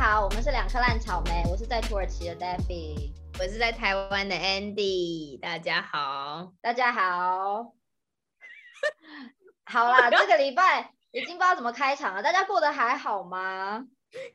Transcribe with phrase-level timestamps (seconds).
[0.00, 7.74] 好，我们是两颗烂草莓，我是在土耳其的 Daffy，我是在台湾的 Andy，大家好，大家好。
[9.64, 13.84] 好啦， 这个礼拜已经不知道怎么开场了，大家过得还好吗？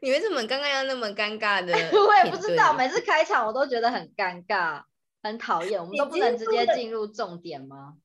[0.01, 1.71] 你为什么刚刚要那么尴尬的？
[1.97, 4.83] 我也不知道，每次开场我都觉得很尴尬，
[5.23, 5.79] 很讨厌。
[5.79, 7.95] 我们都不能直接进入重点吗？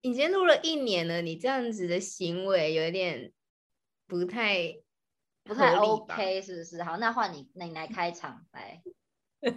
[0.00, 3.32] 已经录了一年了，你这样子的行为有点
[4.06, 4.78] 不太
[5.46, 6.82] 不太 OK，是不是？
[6.82, 8.82] 好，那换你，那你来开场来。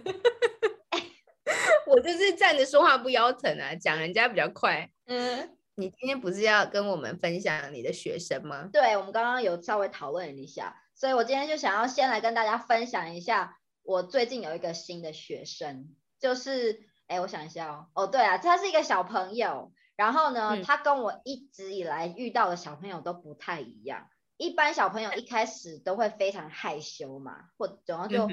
[1.86, 4.88] 我就是站着说话不腰疼啊，讲人家比较快。
[5.06, 8.70] 嗯，你今天不是要跟我们分享你的学生吗？
[8.72, 15.88] 对，我们刚刚有稍微讨论一下，所以我今天就想要先来跟大家分享一下，我最近有一个新的学生，
[16.20, 19.72] 就是，哎，我想一下哦，哦，对啊，他是一个小朋友。
[19.96, 24.08] 然后呢，他跟我一直以来遇到的小朋友都不太一样。
[24.40, 28.26] 一般小朋友一开始都会非常害羞嘛，或然后就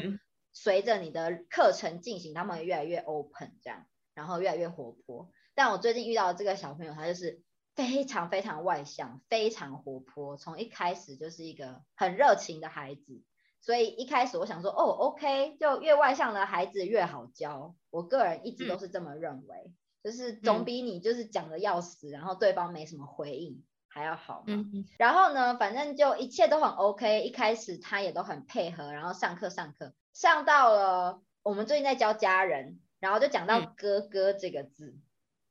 [0.54, 5.30] 随着你的课程进行，他们越来越 open 这样，然后越来越活泼。
[5.54, 7.42] 但我最近遇到这个小朋友，他就是
[7.76, 13.22] 非常非常外向，非常活泼，从一开始就是一个很热情的孩子。
[13.60, 17.76] 所以一开始我想说，哦，OK，就越外向的孩子越好教。
[17.90, 19.74] 我个人一直都是这么认为。
[20.04, 24.64] 就是总比你就是讲的要死，然后对方没什么回应还要好嘛。
[24.98, 27.22] 然后呢，反正就一切都很 OK。
[27.24, 34.98] 一开始他也都很配合，然后上课上课上到了我们最近在教家人，然后就讲到哥哥这个字，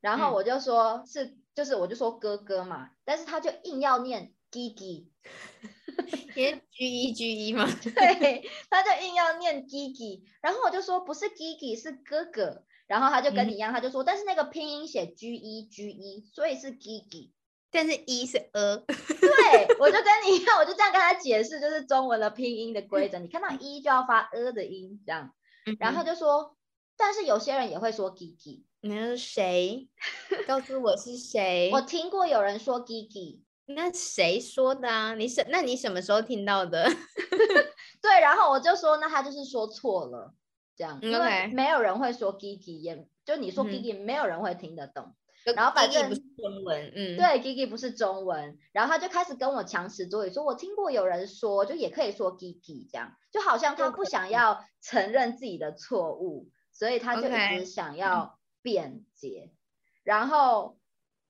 [0.01, 5.07] 然后我就说是就是我就说哥哥嘛，但是他就硬要念 Gigi，
[6.35, 7.65] 念 G E G E 吗？
[7.83, 12.63] 对，他就硬要念 Gigi，然后我就说不是 Gigi 是哥哥。
[12.87, 17.31] 然后他就跟你一样，他就说，但是那个拼音写 G E G E，所以是 Gigi，
[17.77, 18.75] 但是一是呃。
[18.89, 23.19] 对，我就跟你一样，我就这样跟他解释，就是中文的拼音的规则。
[23.19, 25.31] 你看到一就要发呃的音，这样。
[25.79, 26.57] 然后就说，
[26.97, 28.63] 但是有些人也会说 Gigi。
[28.81, 29.87] 你是谁？
[30.47, 31.69] 告诉我是谁？
[31.71, 33.41] 我听过有人说 Gigi。
[33.67, 35.13] 那谁说的啊？
[35.13, 35.45] 你什？
[35.49, 36.89] 那你什么时候听到的？
[38.01, 40.33] 对，然后我就说，那他就是说错了。
[40.75, 45.13] 这样，因为没有人会说 Gigi，也就你说 Gigi，没有人会听得懂。
[45.55, 48.57] 然后反正不是中文，嗯，对，Gigi 不是中文。
[48.71, 59.51] 然后他就开始跟我强词夺理，说我听过有人说，就也可以说 Gigi，这样就好像他不想要承认自己的错误，所以他就一直想要辩解。
[60.03, 60.77] 然后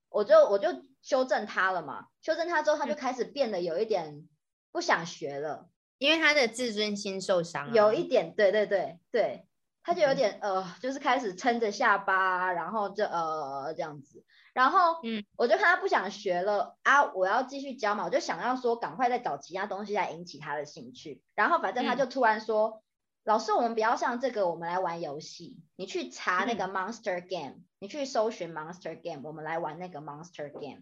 [0.09, 0.69] 我就我就
[1.01, 4.27] 修正他了嘛，修正他之后，他就开始变得有一点
[4.72, 5.69] 不想学了。
[6.00, 9.46] 因为他的自尊心受伤，有一点，对对对对，
[9.87, 22.83] 他就有点呃，就是开始撑着下巴，然后就呃这样子，然后嗯，我就看他不想学了啊，我要继续教嘛，我就想要说赶快再找其他东西来引起他的兴趣，然后反正他就突然说，
[23.23, 30.81] 老师我们不要上这个，我们来玩游戏，你去查那个 Monster Game，你去搜寻 Monster Game，我们来玩那个 Monster Game，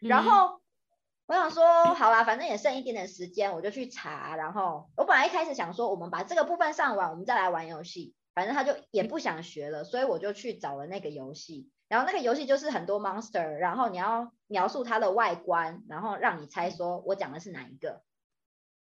[0.00, 0.60] 然后。
[1.26, 4.36] 我想说，好啦，反正也剩一点点时间，我就去查。
[4.36, 8.14] 然后我本来一开始想说，我们把这个部分上完，我们再来玩游戏。
[8.34, 11.70] 反正他就也不想学了，所以我就去找了那个游戏。
[11.88, 18.02] 然后那个游戏就是很多 monster，然后你要描述它的外观，然后让你猜说我讲的是哪一个。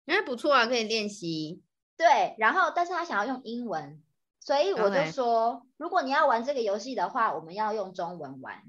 [0.05, 1.63] 哎，不错啊，可以练习。
[1.97, 4.03] 对，然后但是他想要用英文，
[4.39, 8.63] 所以我就说，如果你要玩这个游戏的话，我们要用中文玩。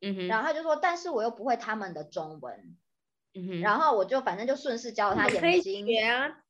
[0.00, 0.26] 嗯哼。
[0.28, 2.76] 然后他就说，但是我又不会他们的中文。
[3.60, 5.86] 然后我就反正就顺势教他眼睛，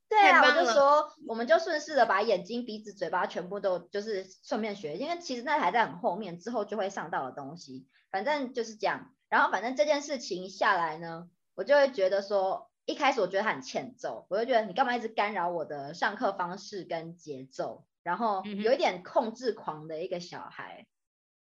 [0.08, 9.14] 对啊，我就说我们就顺势的把眼睛、鼻子、嘴巴全部都就是顺便学，因为其实那还在很后面，之后就会上到的东西，反正就是这样。
[9.28, 20.86] 然后反正这件事情下来呢，我就会觉得说，一开始我觉得他很欠揍，我就觉得你干嘛一直干扰我的上课方式跟节奏，然后有一点控制狂的一个小孩，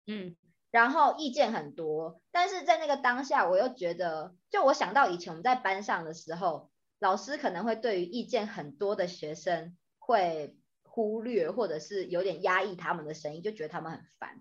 [0.07, 0.37] 嗯。
[0.73, 14.41] 然后意见很多，但是在那个当下，我又觉得，就我想到以前我们在班上的时候，老师可能会对于意见很多的学生会忽略，或者是有点压抑他们的声音，就觉得他们很烦。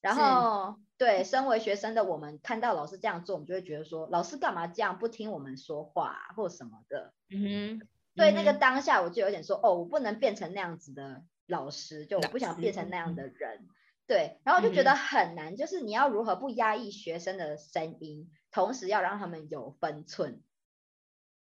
[0.00, 7.12] 然后，对，身为学生的我们看到老师这样做，我们就会觉得说，老师干嘛这样不听我们说话或什么的。
[7.30, 7.88] 嗯哼。
[8.14, 13.68] 对，那个当下我就有点说，哦，我不能变成那样子的老师，就我不想变成那样的人。
[14.08, 20.42] 对，然后就觉得很难，就是你要如何不压抑学生的声音，同时要让他们有分寸。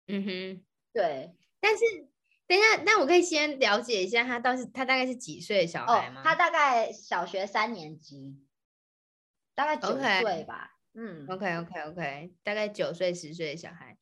[0.08, 1.34] 嗯哼，对。
[1.60, 1.84] 但是
[2.46, 6.22] 等一下，那我可以先了解一下他到是他大概是几岁的小孩吗？
[6.25, 8.37] 他大概小学三年级，
[9.55, 10.72] 大概九岁吧。
[10.94, 13.96] 嗯，OK OK OK，大概九岁十岁的小孩。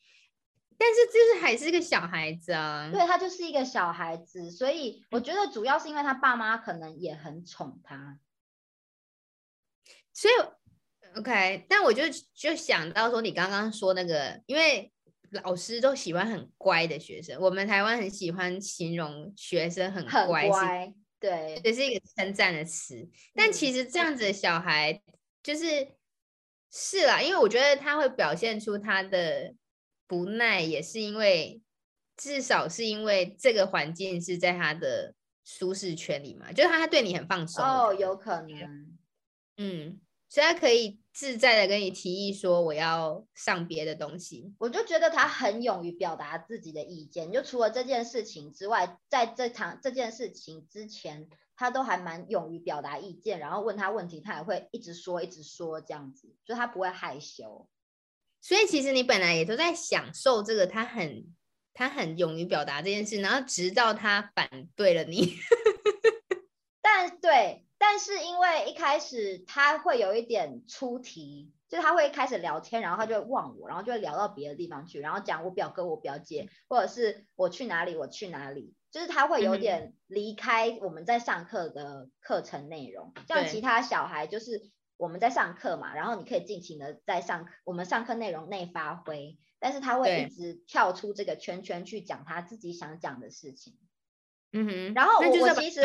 [0.79, 2.91] 但是就是还是个小孩子啊。
[2.93, 8.19] 对他就是一个小孩子，所以我觉得主要是因为他爸妈可能也很宠他，
[10.12, 10.35] 所以
[11.19, 11.67] OK。
[11.69, 12.05] 但我就
[12.35, 14.93] 就想到说，你刚刚说那个，因为
[15.31, 20.49] 老师都喜欢很乖的学生，我们台湾很喜欢形容学生很乖，
[21.19, 23.08] 对，这是一个称赞的词。
[23.34, 25.02] 但其实这样子的小孩，
[25.43, 25.88] 就是
[26.70, 29.55] 是啦，因为我觉得他会表现出他的。
[30.08, 31.61] 不耐也是因为，
[32.17, 35.12] 至少是因为这个环境是在他的
[35.44, 38.96] 舒适圈里嘛，就是他对你很放松哦，有可能，
[39.56, 44.52] 嗯，所以他可以自在的跟你提议说我要上别的东西。
[44.58, 51.26] 我就觉得他很勇于表达自己的意见，就除了这件事情之外，在这场这件事情之前，
[51.56, 57.66] 他都还蛮勇于表达意见，然后问他问题，他也会一直说一直说这样子，就他不会害羞。
[58.42, 61.34] 所以其实你本来也都在享受这个，他很
[61.72, 65.32] 他很勇于表达这件事，然后直到他反对了你。
[66.82, 84.70] 但对，但是因为一开始他会有一点出题，就他会开始聊天，然后他就会忘我，然后就会聊到别的地方去，然后讲我表哥、我表姐，或者是我去哪里，我去哪里，就是他会有点离开我们在上课的课程内容，像其他小孩就是。
[84.99, 93.76] 我们在上课嘛，然后你可以尽情的在上课，我们上课内容内发挥，但是他会一直跳出这个圈圈去讲他自己想讲的事情。
[94.56, 95.81] 嗯哼，然后我我其实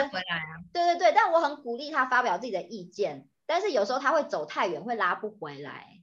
[0.74, 6.02] 对对对，但我很鼓励他发表自己的意见，但是有时候他会走太远，会拉不回来。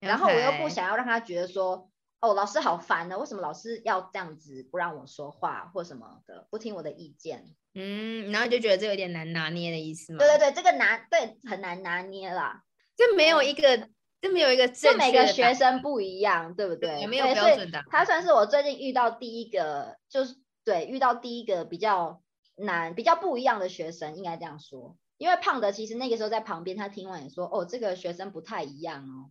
[0.00, 1.90] 然后我又不想要让他觉得说。
[2.20, 7.54] 哦，老师好烦呢，为什么老师要这样子不让我说话或什么的，不听我的意见？
[7.74, 10.18] 嗯，然后就觉得这有点难拿捏的意思吗？
[10.18, 12.64] 对对对，这个难，对，很难拿捏啦。
[12.96, 13.88] 这没有一个，
[14.20, 16.98] 这没有一个，就每个学生不一样，对不对？
[16.98, 17.84] 也没有标准的。
[17.88, 20.34] 他算是我最近遇到第一个，就是
[20.68, 22.20] 对，遇到第一个比较
[22.54, 24.98] 难、比较不一样的学生，应该这样说。
[25.16, 29.30] 因为胖的其实那个时候在旁边，他听完也说，哦，这个学生不太一样哦。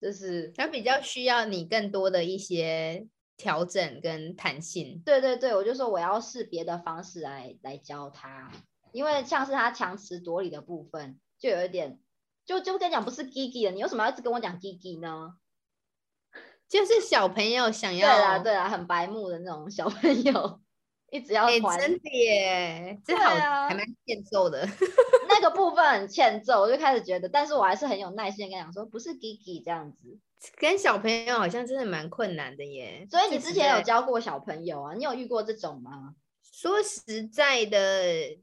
[0.00, 5.00] 就是他比较需要你更多的一些调整跟弹性。
[5.06, 8.50] 对对对，我就说我要试别的方式来来教他，
[8.90, 12.00] 因为像是他强词夺理的部分，就有一点，
[12.44, 15.36] 就就跟你讲不是 Gigi 了，你为什么要一直跟我讲 Gigi 呢？
[16.68, 20.60] 就是小朋友想要对啦对啦，很白目的那种小朋友。
[21.12, 24.68] 一直要还，真的耶，这好还蛮欠揍的。
[25.28, 30.18] 那个部分很欠揍，我就开始觉得，但是我还是很有耐心跟讲说，不是 Gigi 这样子，
[30.56, 33.06] 跟小朋友好像真的蛮困难的耶。
[33.08, 34.94] 所以你之前有教过小朋友啊？
[34.94, 36.16] 你有遇过这种吗？
[36.52, 38.38] 说实在的，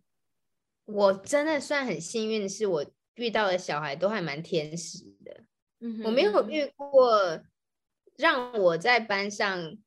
[0.86, 2.86] 我真的算很幸运，是我
[3.16, 5.44] 遇到的小孩都还蛮天使的。
[5.82, 7.42] 嗯，我没有遇过
[8.18, 9.78] 让我在班上。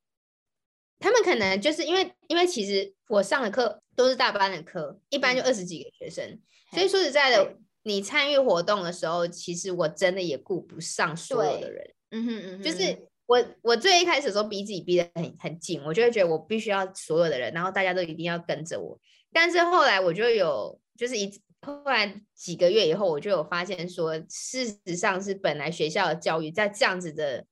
[0.98, 6.40] 他们可能就是因为，因为其实我上的课都是大班的课，一般就二十几个学生，
[6.72, 11.94] 所以说实在的，你参与活动的时候，其实我真的也顾不上所有的人。
[12.12, 18.98] 嗯哼嗯哼，就是我我最一开始的时候逼自己逼得很很紧，我就会觉得我必须要所有的人，然后大家都一定要跟着我。
[19.30, 21.30] 但是后来我就有，就是一
[21.60, 27.44] 后来几个月以后，我就有发现说，事实上是本来学校的教育在这样子的，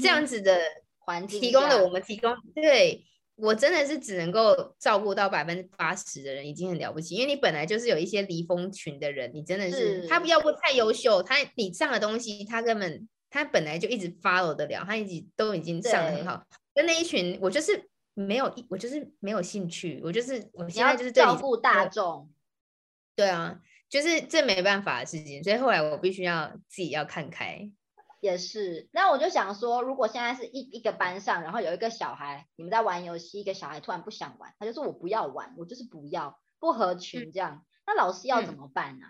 [0.00, 0.58] 这样子的
[0.98, 1.26] 环。
[1.26, 3.04] 提供的我们提供，对
[3.36, 7.14] 我真的是只能够照顾到百分之八十的人，已经很了不起。
[7.14, 16.42] 因为你本来就是有一些离峰群的人，你真的是他要不太优秀，他你上的东西他根本他本来就一直 follow 得了，他已经都已经上的很好。
[16.74, 22.30] 跟那一群我就是没有，我就是没有兴趣，我就是我现在就是照顾大众。
[23.14, 27.70] 对啊，就是这没办法的事情，所以后来我必须要自己要看开。
[28.20, 39.06] 也是，那我就想说，如果现在是一一个班上，然后有一个小孩，你们在玩游戏，一个小孩突然不想玩，他就说我不要玩，我就是不要，不合群这样，那老师要怎么办呢？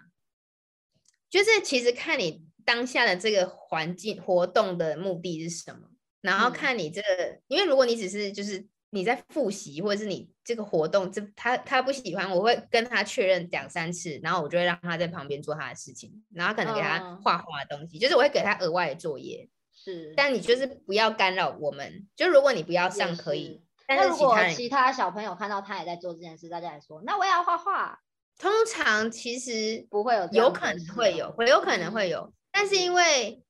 [1.30, 5.88] 就是其实看你当下的这个环境活动的目的是什么，
[6.20, 8.66] 然后看你这个，因为如果你只是就是。
[8.96, 19.46] 你在复习，或者是你这个活动，这他他不喜欢，我会跟他确认两三次，然后我就会让他在旁边做他的事情，然后可能给他画画的东西，就是我会给他额外的作业。
[19.74, 22.08] 是，但你就是不要干扰我们。
[22.16, 28.00] 就如果你不要上可以，但是如果其他小朋友看到他也在做这件事，大家来说，那我也要画画。
[28.38, 33.42] 通常其实不会有，有可能会有，会有可能会有，但是因为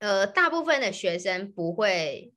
[0.00, 2.33] 呃，大部分的学生不会。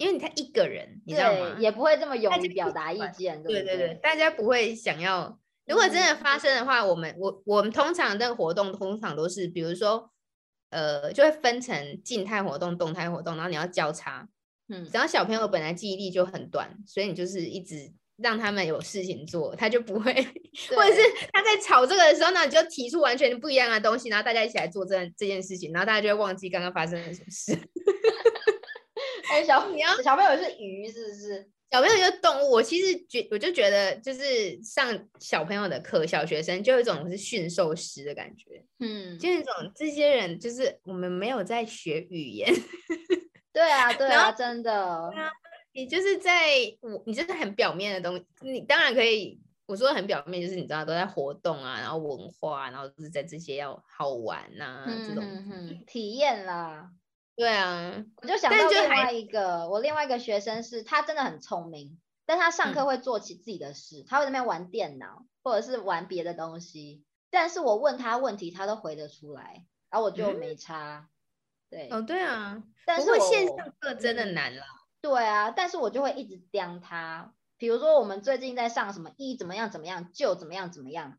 [0.00, 1.56] 因为你看一个人，你知道吗？
[1.58, 5.38] 也不会这么勇于表达意见，对对对，大家不会想要。
[5.66, 10.10] 如果真的发生的话，我们我我们通常的活动通常都是，比如说，
[10.70, 14.26] 呃，就会分成静态活动、动态活动，然后你要交叉。
[14.70, 20.14] 嗯，只要小朋友本来记忆力就很短，所以你就是一直让他们有事情做，他就不会，
[20.74, 27.52] 或者是他在吵这个的时候呢，你就提出完全不一样的东西，然后大家一起来做这这件事情，然后大家就会忘记刚刚发生了什么事。
[29.30, 31.50] 哎，小你要小朋友是鱼是不是？
[31.70, 42.52] 小朋友就是动物，我其实觉我就觉得，就是上小朋友的课，小学生就有一种是驯兽师的感觉，嗯，就那种这些人就是我们没有在学语言，
[43.52, 45.12] 对啊，对啊，真的，
[45.72, 46.48] 你就是在
[46.80, 55.24] 我，你就是很表面的东西，你当然可以，我说很表面，就是你知道都在活动啊，然后文化，然后就是在这些要好玩呐，这种
[55.86, 56.90] 体验啦。
[57.40, 71.08] 对啊，我就想到另外一个，我另外一个学生是，他真的很聪明，但他上课会做起自己的事，他会那边玩电脑或者是玩别的东西，但是我问他问题，他都回得出来，然后我就没差。
[71.70, 74.62] 对，哦对啊，但是线上课真的难了。
[75.00, 81.18] 对啊，但是我就会一直刁他，比如说我们最近在上什么一怎么样怎么样，就怎么样怎么样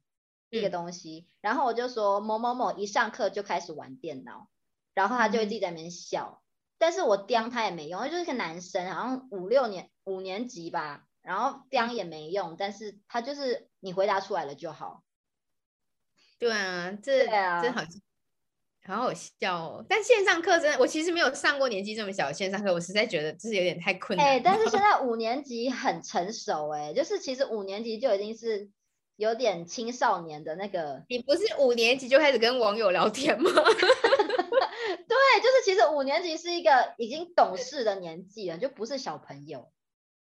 [0.52, 4.51] 一个东西，然后我就说某某某一上课就开始玩电脑。
[4.94, 6.42] 然后他就会自己在那边笑，
[6.78, 15.04] 但是我刁他也没用，他就是个男生，好像五六年五年级吧，然后刁也没用，但是他就是你回答出来了就好。
[16.40, 17.82] 对啊，这这好
[18.84, 19.86] 好好笑哦。
[19.88, 24.26] 但线上课真的，我其实没有上过年纪这么小的线上课，我实在觉得就是有点太困难。
[24.26, 28.72] 哎，但是现 在五年级很成熟，哎，就是其实五年级就已经是
[29.18, 31.04] 有点青少年的那个。
[31.10, 33.52] 你不是五年级就开始跟网友聊天吗？
[35.72, 39.72] 其实五年级是一个已经懂事的年纪了，就不是小朋友，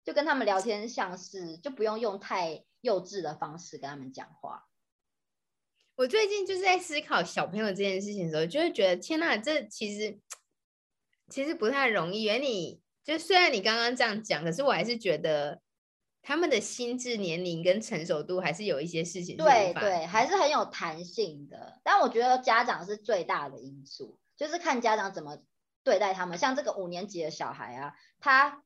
[0.04, 4.68] 就跟他们聊天像是，就不用用太幼稚的方式跟他们讲话。
[5.96, 10.20] 我最近就是在思考小朋友这件事情的时候，就会觉得天呐，这其实
[11.28, 12.22] 其实不太容易。
[12.22, 15.60] 原你就虽然你刚刚这样讲，可是我还是觉得
[16.22, 19.36] 他们的心智年龄跟成熟度还是有一些事情。
[19.36, 21.80] 对对，还是很有弹性的。
[21.82, 24.16] 但我觉得家长是最大的因素。
[24.40, 25.36] 就是看家长怎么
[25.84, 28.62] 对待他们，像这个五年级的小孩啊，他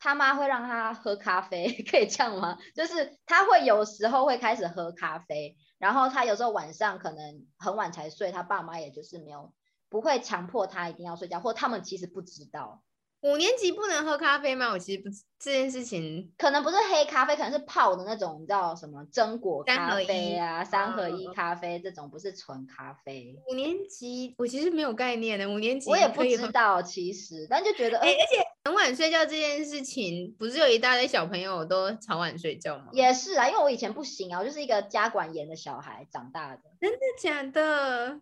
[0.00, 2.58] 他妈会让他喝咖啡， 可以这样吗？
[2.74, 9.54] 就是他会有时候会开始喝咖啡，然后他有时候晚上可能很晚才睡，他爸妈也就是没有
[9.88, 12.82] 不会强迫他一定要睡觉，或他们其实不知道。
[13.22, 14.70] 五年级不能喝咖啡吗？
[14.70, 23.36] 我其实不这件事情，可能不是黑咖啡，可能是泡的那种，叫什么榛果咖啡啊，三合一咖啡这种，不是纯咖啡。
[23.48, 32.88] 五年级我其实没有概念的，五年级我也不知道，其实，但就觉得，哎，而且很晚睡觉这件事情，不是有一大堆小朋友都超晚睡觉吗？
[32.92, 36.62] 也是啊，因为我以前不行啊，我就是一个家管严的小孩长大的。
[36.80, 38.20] 真的假的？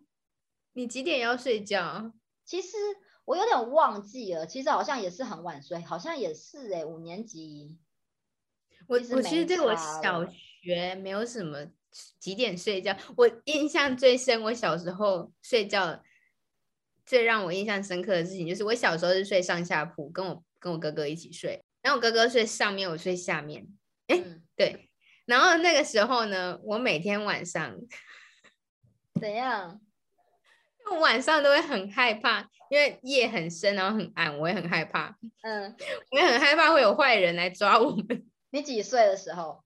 [0.73, 2.11] 你几点要睡觉？
[2.45, 2.77] 其实。
[3.25, 7.77] 我有点忘记了，其实好像也是很晚睡，好像也是哎，五年级。
[8.87, 10.25] 我我其实对我小
[10.61, 11.67] 学没有什么
[12.19, 16.03] 几点睡觉，我印象最深，我小时候睡觉
[17.05, 23.67] 最让我印象深刻的事情，就是我小时候是睡上下铺，跟我跟我哥哥一起睡，然后我哥哥睡上面，我睡下面。
[24.07, 24.21] 哎，
[24.55, 24.89] 对，
[25.25, 27.79] 然后那个时候呢，我每天晚上
[29.21, 29.79] 怎样？
[30.91, 35.15] 我晚上都会很害怕，因为夜很深，然后很暗，我也很害怕。
[35.41, 35.75] 嗯，
[36.11, 38.29] 我也很害怕会有坏人来抓我们。
[38.51, 39.63] 你几岁的时候？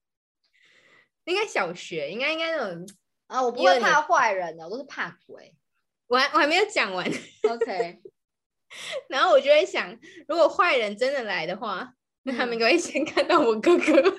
[1.24, 2.88] 应该小学，应该应该那种
[3.26, 5.52] 啊，我不会怕坏人的，我都是怕鬼。
[6.06, 7.04] 我还我还没有讲完。
[7.04, 8.00] OK。
[9.08, 11.92] 然后我就会想，如果坏人真的来的话，
[12.22, 14.16] 那他们应该会先看到我哥哥。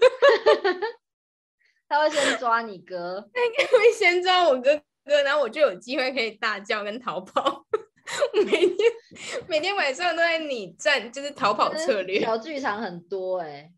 [1.88, 3.30] 他会先抓你哥。
[3.34, 4.82] 他应该会先抓我哥。
[5.16, 7.66] 然后我就有机会可以大叫跟逃跑，
[8.46, 8.78] 每天
[9.48, 12.22] 每天晚上都在你战，就是逃跑策略。
[12.22, 13.72] 小剧场很多哎，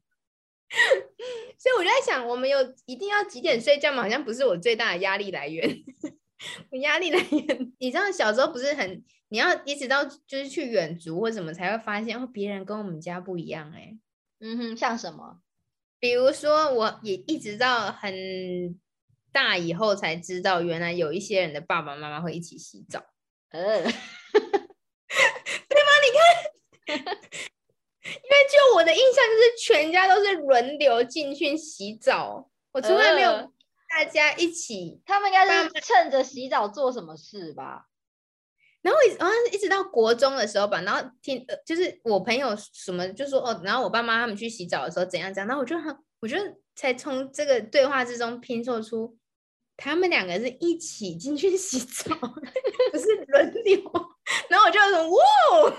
[1.58, 4.04] 所以我就在想，我们有一定要几点睡觉吗？
[4.04, 5.70] 好像不是我最大的压力来源。
[6.72, 13.98] 我压力来源，你知道小时候不是很，你要一直到就是去远足或什么才会发现，哦，别人跟我们家不一样哎。
[14.40, 15.42] 嗯哼，像什么？
[16.00, 18.80] 比如说，我也一直到很。
[19.32, 23.04] 大以后才知道，原来有一些人的爸爸妈妈会一起洗澡，
[23.52, 23.94] 嗯，对吗？
[26.02, 27.04] 你看，因为
[28.50, 33.32] 就我的印象就是全家都是轮流进去洗澡，我从来没有
[33.90, 35.02] 大家一起。
[35.06, 37.88] 他们应该是趁着洗澡做什么事吧？
[38.82, 49.19] 然后一好像一直到国中的时候吧，然后听就是我朋友什么就说哦，然后我爸妈他们去洗澡的时候怎样怎样，然后我就很，我觉得才从这个对话之中拼凑出。
[49.80, 53.82] 他们两个是一起进去 洗澡，不是轮流。
[54.50, 55.72] 然后我就说：“哇，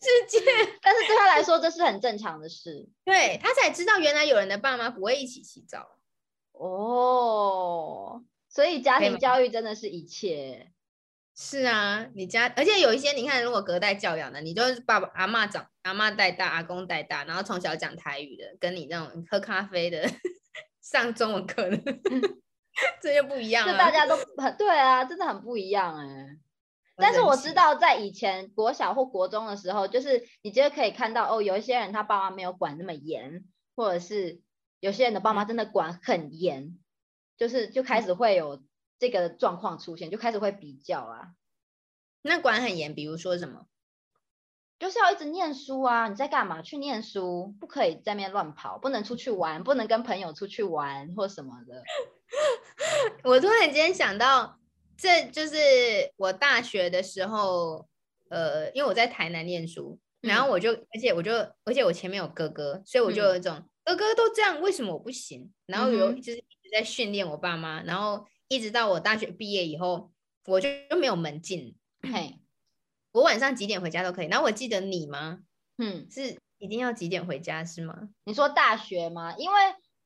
[0.00, 0.40] 世界！
[0.82, 2.88] ”但是对他来说这是很正常的事。
[3.04, 5.98] 对他才知道原来有人的爸妈不会一起洗澡。
[6.52, 10.72] 哦，所以家庭教育真的是一切。
[11.40, 20.10] 是啊，你家而且有一些你看，如果隔代教养的，你就是爸爸阿妈长阿妈带大，阿公带大，然后从小讲台语的，跟你那种喝咖啡的
[20.82, 21.78] 上中文课的，
[23.00, 23.76] 这就不一样了。
[23.76, 26.38] 大家都很对啊，真的很不一样哎。
[26.96, 33.44] 但是我知道，在以前国小或国中的时候，就是你觉得可以看到哦，有一些人他爸妈没有管那么严，
[33.74, 34.40] 或者是
[34.80, 36.78] 有些人的爸妈真的管很严，
[37.36, 38.62] 就是就开始会有。
[39.00, 41.28] 这个状况出现，就开始会比较啊。
[42.22, 43.68] 那管很严，比如说什么？
[44.78, 46.08] 就是要一直念书啊！
[46.08, 46.62] 你在干嘛？
[46.62, 51.82] 去念书，不可以在面乱跑，不能出去玩，不能跟朋友出去玩或什么的。
[53.24, 54.58] 我突然间想到，
[54.96, 55.56] 这就是
[56.16, 57.88] 我大学的时候，
[58.28, 61.32] 呃，因为我在台南念书，然后我就，而且我就，
[61.64, 65.52] 而且我前面有哥哥，所以我就有一种哥哥都这样，为什么我不行？
[65.66, 68.24] 然后有就是一直在训练我爸妈，然后。
[68.50, 70.10] 一直到我大学毕业以后，
[70.46, 71.76] 我就就没有门禁。
[72.00, 72.40] 嘿，
[73.18, 74.28] 我晚上几点回家都可以。
[74.28, 75.40] 然后我记得你吗？
[75.76, 78.08] 嗯，是一定要几点回家是吗？
[78.24, 79.34] 你说大学吗？
[79.36, 79.56] 因为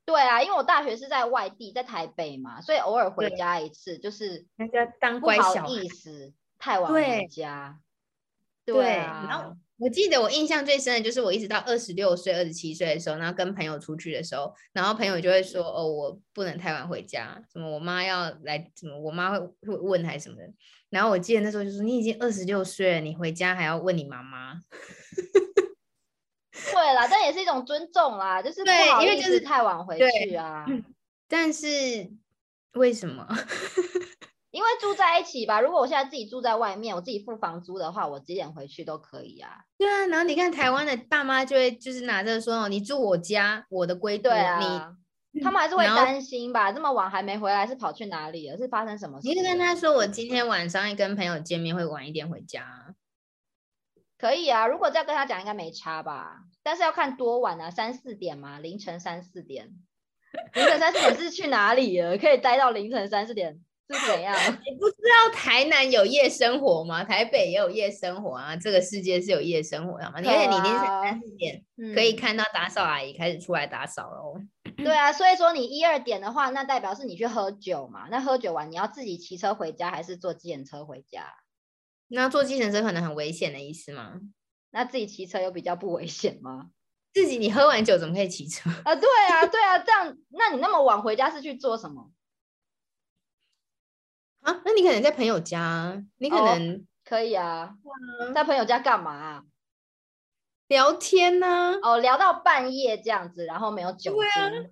[0.05, 7.79] 对啊，因为我大学是在外地，在台北嘛，所以偶尔回家一次就是那个当乖小意思，太晚回家。
[8.65, 9.55] 对啊，然后。
[9.77, 20.43] 我记得我印象最深的就是我一直到二十六岁、二十七岁的时候，然后跟朋友出去的时候，然后朋友就会说：“哦，我不能太晚回家，什么我妈要来，什么我妈会会问还是什么的。”
[20.89, 24.53] 然后我记得那时候就说：“你已经二十六岁了，你回家还要问你妈妈？”
[26.71, 30.65] 对啦，但也是一种尊重啦，就是对，因为就是太晚回去啊。
[31.27, 31.67] 但是
[32.73, 33.27] 为什么？
[34.53, 39.49] 因为住在一起吧，如果我现在自己住在外面，我自己付房租的话，我几点回去都可以啊。
[39.79, 44.29] 对啊，然后你看台湾的爸妈就会就是拿着说哦，你住我家，我的规矩，
[45.31, 46.71] 你他们还是会担心吧？
[46.71, 48.55] 这么晚还没回来，是跑去哪里了？
[48.55, 49.27] 是发生什么事？
[49.27, 52.93] 你跟他说我今天晚上跟朋友见面会晚一点回家，
[54.19, 54.67] 可以啊。
[54.67, 56.43] 如果再跟他讲，应该没差吧？
[56.61, 59.71] 但是要看多晚啊，三四点嘛，凌晨三四点，
[60.53, 62.19] 凌晨三四点是去哪里了？
[62.19, 63.59] 可以待到凌晨三四点？
[63.89, 64.35] 是怎样？
[64.65, 67.03] 你不知道台南有夜生活吗？
[67.03, 68.55] 台北也有夜生活啊！
[68.55, 70.13] 这个世界是有夜生活的吗？
[70.15, 74.35] 而且你凌晨三四点可以看到打扫阿姨开始出来打扫喽。
[74.77, 78.07] 对啊，所以说你一二点的话，那代表是你去喝酒嘛？
[78.09, 81.25] 那喝酒完你要自己骑车回家，还是坐计程车回家？
[82.07, 84.13] 那坐计程车可能很危险的意思吗？
[84.71, 86.69] 那自己骑车又比较不危险吗？
[87.13, 88.95] 自己你喝完酒怎么可以骑车啊？
[88.95, 92.09] 对啊，对啊，这样那你那么晚回家是去做什么？
[94.43, 97.75] 啊，那你可能在朋友家，你可能可以啊，
[98.33, 99.43] 在朋友家干嘛？
[100.67, 101.77] 聊天呢？
[101.81, 104.71] 哦，聊到半夜这样子，然后没有酒精。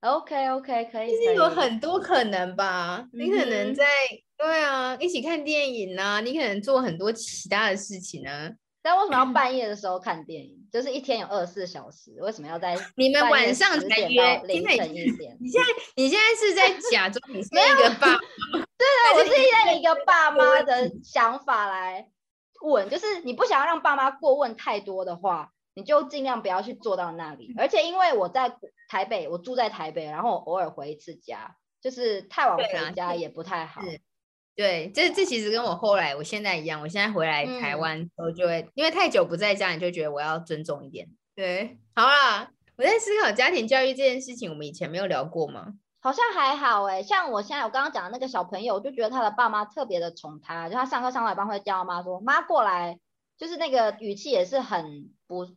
[0.00, 1.10] OK OK，可以。
[1.10, 3.84] 其实有很多可能吧，你可能在
[4.36, 8.50] 对啊，一起看电影呢，你可能做很多其他的事情呢。
[8.82, 10.68] 但为什么要半 夜的时候看电影？
[10.70, 15.36] 就是一天有二十四小时，为什么要在你们晚上才约凌晨一点？
[15.40, 18.18] 你现在你现在是在假装你是 一个爸？
[18.94, 19.30] 对啊，我是
[19.66, 22.08] 在一个爸妈的想法来
[22.62, 27.52] 问，就是你不想要让爸妈过问太多的话，你就尽量不要去做到那里。
[27.58, 28.56] 而且因为我在
[28.88, 33.82] 台北，我住在台北，然后我偶尔回一次家，就是太晚回家也不太好。
[34.56, 41.08] 对，这这其实跟我后来我现在一样，我现在回来台湾时候就会，因为太久不在家，你就觉得我要尊重一点。
[41.34, 45.74] 对，好啦，我在思考家庭教育这件事情，我们以前没有聊过吗？
[46.04, 53.00] 好像还好哎，像我现在我刚刚讲的那个小朋友，我就觉得他的爸妈特别的宠他，就他上课上来班会叫妈说妈过来，
[53.38, 55.48] 就是那个语气也是很不，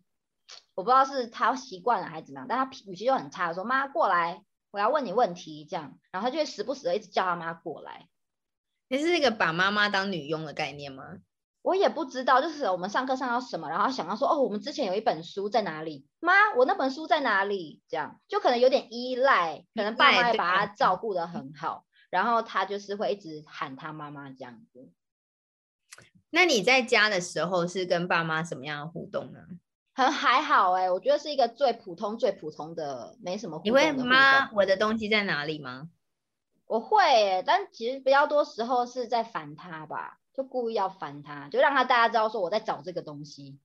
[0.74, 8.08] 我不知道是他习惯了还是怎么样，但他语气就很差，说妈过来，我要问你问题这样，然后他就会时不时的一直叫他妈过来。
[8.88, 11.18] 你是那个把妈妈当女佣的概念吗？
[11.68, 16.08] 我也不知道，就是我们上课上到什么，然后想到说，哦，我们之前有一本书在哪里？
[16.22, 17.82] 妈，我那本书在哪里？
[17.90, 24.90] 这样就可能有点依赖，可能爸妈把他照顾的很好，然后他就是会一直喊他妈妈这样子。
[26.30, 29.40] 那你在家的时候是跟爸妈什么样的互动呢？
[29.94, 33.60] 很还好哎，我觉得是一个最普通、最普通的，没什么。
[33.66, 35.90] 你会妈，我的东西在哪里吗？
[36.66, 43.58] 我会，但其实比较多时候是在烦他吧，就故意要烦他，就让他大家知道说我在找这个东西。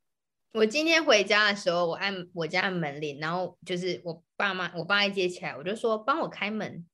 [0.55, 6.87] 我今天回家的时候，我按我家门铃，然后就是我爸妈，我爸一接起来，我就说帮我开门，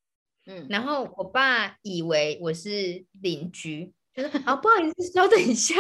[0.47, 5.75] 嗯，然后我爸以为我是邻居，就是 啊不好意思，稍等一下。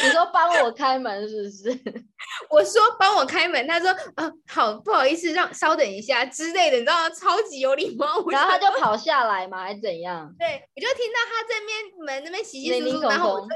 [0.00, 1.70] 你你说帮我开门是不是？
[2.50, 7.10] 我说帮我开门，他说啊好不好意思，让稍等一下之类的，你知道吗？
[7.10, 8.24] 超级有礼貌。
[8.30, 10.34] 然后他就跑下来嘛，还是怎样？
[10.38, 13.46] 对，我就听到他这边门那边稀稀疏疏，然后我就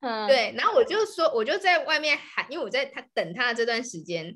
[0.00, 4.26] 嗯对，然后我就说我就在外面喊，因为我在他等他的这段时间，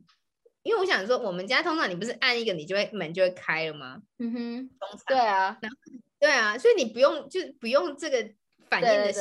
[0.63, 3.99] 因为我想说我们家通常你不是按一个你就会门就会开了吗？
[4.19, 4.71] 嗯哼，
[5.07, 5.57] 对啊，
[6.21, 8.29] 对啊，所以你不用就不用这个
[8.69, 9.21] 反应的时。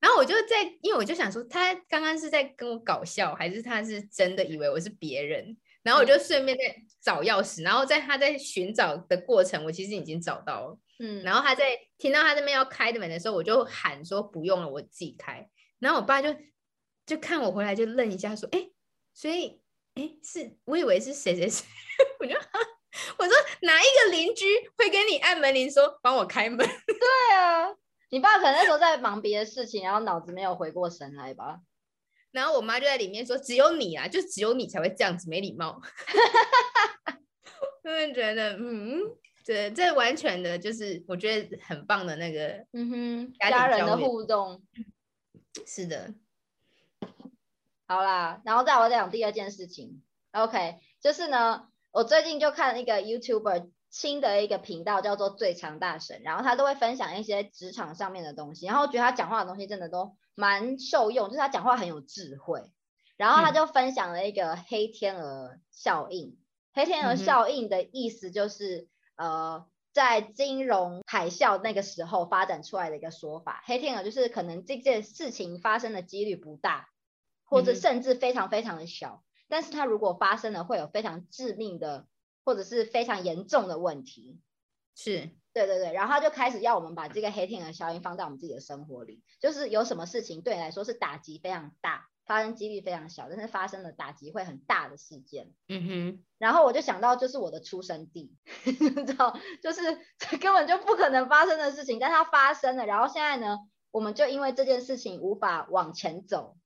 [0.00, 5.56] 然后我就在，因为我就想说，他刚刚是在跟我搞笑，还是他是真的以为我是别人？
[5.82, 10.78] 然后我就顺便在找钥匙，然后在他在寻找的过程，我其实已经找到了。
[10.98, 15.48] 嗯，然后他在听到他这边要开的门的时候，我就喊说不用了，我自己开。
[15.78, 16.36] 然后我爸就
[17.06, 18.68] 就看我回来就愣一下，说：“哎，
[19.14, 19.62] 所以
[19.94, 21.64] 哎是，我以为是谁谁谁。”
[22.20, 22.34] 我就
[23.18, 24.44] 我说哪一个邻居
[24.76, 26.58] 会跟你按门铃说帮我开门？
[26.86, 27.68] 对啊。
[28.10, 31.60] 你爸可能那时候在忙别的事情，然后脑子没有回过神来吧。
[32.32, 35.80] 然后我妈就在里面说：“只有你啊，就只有你才会这样子没礼貌。”
[37.82, 39.00] 因为觉得，嗯，
[39.44, 44.62] 对，这完全的就是我觉得很棒的那个，嗯哼，家人的互动。
[45.66, 46.14] 是的。
[47.86, 50.02] 好啦，然后再我再讲第二件事情。
[50.32, 53.70] OK，就是呢，我最近就看一个 YouTuber。
[53.90, 62.72] 新的一个频道叫做最强大神，然后他都会分享一些职场上面的东西，然后觉得他讲话的东西真的都蛮受用，就是他讲话很有智慧。
[63.16, 66.38] 然后他就分享了一个黑天鹅效应，
[66.72, 76.88] 黑天鹅效应的意思就是，呃，在金融海啸那个时候发展出来的一个说法，黑天鹅就是可能这件事情发生的几率不大，
[77.44, 82.06] 或者甚至非常非常的小，但是它如果发生了，会有非常致命的。
[82.44, 84.40] 或者是非常严重的问题，
[84.94, 95.52] 是对对对，然后他就开始要我们把这个黑天鹅效应放在我们自己的生活里，就是有什么事情对你来说是打击非常大，发生几率非常小，但是发生的打击会很大的事件。
[95.68, 99.82] 嗯哼，然后我就想到就是我的出生地， 你知道，就是
[100.38, 103.58] 根本就不可能发生的事情，但它发生了，然后现在呢，
[103.90, 106.56] 我们就因为这件事情无法往前走。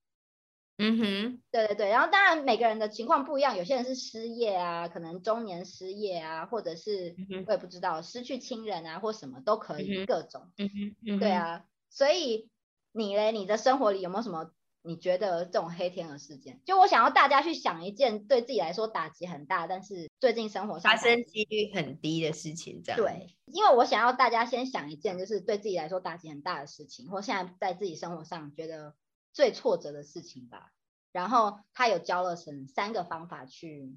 [0.77, 7.15] 嗯哼，对对对，然后当然每个人的情况不一样，有些人是失业啊，可能中年失业啊，或者是
[7.47, 10.51] 我也不知道失去亲人啊，或什么都可以，各种。
[10.59, 10.69] 嗯
[11.07, 12.51] 哼，对啊，所以
[12.91, 14.51] 你嘞，你的生活里有没有什么
[14.83, 16.61] 你觉得这种黑天鹅事件？
[16.65, 23.01] 就我想要大家去想一件对自己来说打击很大，但是最近生活上发生几率很低的事情，这样。
[23.01, 28.97] 对，因为我想要大家先想一件就是对自己来说打击很大的事情，或现在在自己生活上觉得。
[29.35, 30.71] 最挫折的事情吧，
[31.13, 33.95] 然后他有教了神三个方法去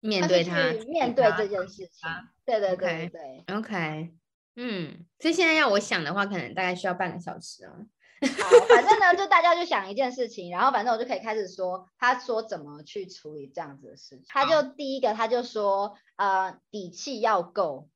[0.00, 2.08] 面对他，面对这件事情。
[2.44, 4.14] 对对对对，OK，
[4.54, 7.86] 嗯，所以现在要我想的话，可能大概需要半个小时哦。
[8.20, 14.24] 好，反正呢， 就大家就想一件事情，然后反正我就可以开始说，他说怎么去处理这样子的事情。
[14.28, 17.88] 他就第一个，他就说，呃，底气要够，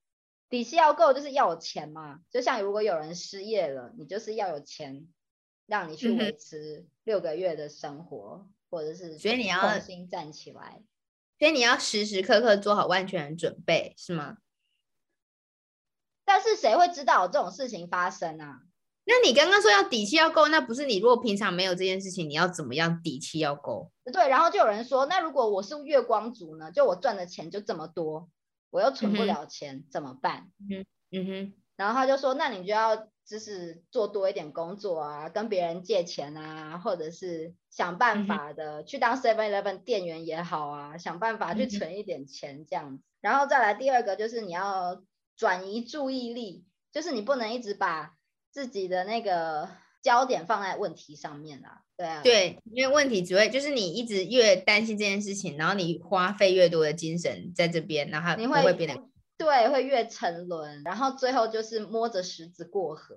[0.48, 2.20] 底气要够就是要有钱嘛。
[2.30, 5.06] 就像如果有人失业了，你就是要有钱。
[5.70, 10.82] 让你去维持六个月的生活，或者是所以你要重新站起来，
[11.38, 14.38] 所以你要时时刻刻做好万全的准备，是吗？
[16.24, 18.62] 但是谁会知道有这种事情发生啊？
[19.04, 23.92] 那你刚刚说要底气要够，那不是你如果平常没有这件事情，你要怎么样底气要够？
[24.12, 26.72] 对，然后就有人说，那如果我是月光族呢？
[26.72, 28.28] 就我赚的钱就这么多，
[28.70, 30.50] 我又存不了钱，怎么办？
[30.68, 33.08] 嗯嗯哼，然后他就说，那你就要。
[33.30, 43.04] 就是做多一点工作啊，跟别人借钱啊，或者是想办法的去当 Seven Eleven 店员也好啊，想办法去存一点钱这样子。
[43.20, 45.00] 然后再来第二个就是你要
[45.36, 48.16] 转移注意力，就是你不能一直把
[48.50, 49.68] 自己的那个
[50.02, 51.82] 焦点放在问题上面啊。
[51.96, 59.00] 对啊，对，因为问题只会就是你一直越担心这件事情，然后你花费越多的精神在这边，然后你会变得。
[59.40, 63.16] 对，会越沉沦，然后最后就是摸着石子过河，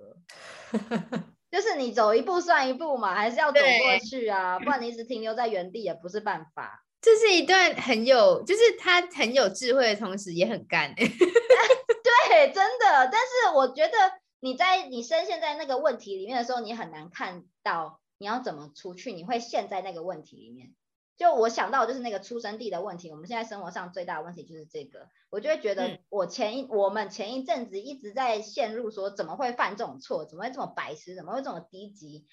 [1.52, 6.86] 就是你走一步算一步嘛，还是要走过去啊，不然你一直停留在原地也不是办法。
[7.02, 10.96] 这是一段很有，就是他很有智慧的同时也很干。
[10.96, 13.10] 对，真的。
[13.12, 13.94] 但是我觉得
[14.40, 20.74] 你在你深陷在那个问题里面的时候，你很难看到你要怎么出去，你会陷在那个问题里面。
[21.16, 32.26] 就我想到就是那个出生地的问题，我们现在生活上最大的问题就是这个，我就会觉得我前一我们前一阵子一直在陷入说怎么会犯这种错，怎么会这么白痴，怎么会这么低级，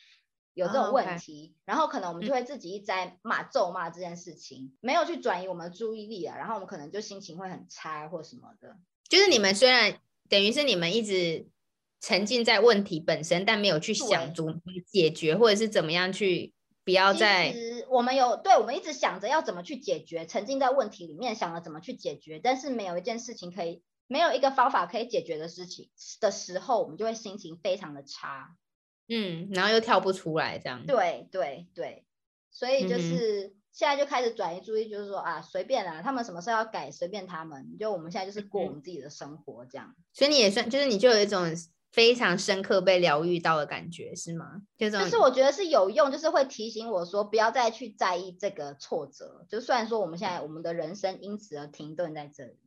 [0.54, 8.76] 有这种问题，然后可能我们就会自己一直在骂咒骂这件事情，没有去转移我们的注意力啊，然后我们可能就心情会很差或什么的。
[9.08, 11.46] 就是你们虽然等于是你们一直
[12.00, 14.54] 沉浸在问题本身，但没有去想怎么
[14.90, 17.54] 解决，或者是怎么样去不要再。
[17.88, 25.90] 我们有对，我们一直想着要怎么去解决，沉浸在问题里面，想着怎么去解决，但是没有一件事情可以，没有一个方法可以解决的事情
[26.20, 28.56] 的时候，我们就会心情非常的差。
[29.08, 30.86] 嗯，然后又跳不出来，这样。
[30.86, 32.04] 对对对，
[32.52, 39.96] 所以就是现在就开始转移注意，就是说啊，随便啦，他们什么时候要改，随便他们，就我们现在就是过我们自己的生活这样。
[40.12, 41.44] 所以你也算，就是你就有一种
[41.92, 44.62] 非常深刻被疗愈到的感觉，是吗？
[44.78, 49.46] 就是我觉得是有用，就是会提醒我说，不要再去在意这个挫折。
[49.48, 52.58] 就虽然说我们现在我们的人生因此而停顿在这里。